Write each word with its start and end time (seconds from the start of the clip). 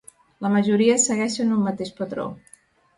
La 0.45 0.49
majoria 0.53 0.97
segueixen 1.05 1.55
un 1.59 1.63
mateix 1.69 1.95
patró. 2.03 2.29